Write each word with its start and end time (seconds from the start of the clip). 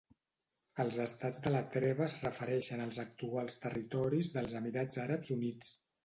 Els 0.83 0.95
Estats 1.01 1.41
de 1.47 1.51
la 1.55 1.59
Treva 1.75 2.03
es 2.05 2.15
refereixen 2.23 2.81
als 2.85 2.97
actuals 3.03 3.57
territoris 3.65 4.31
dels 4.39 4.55
Emirats 4.61 4.99
Àrabs 5.05 5.31
Units. 5.37 5.71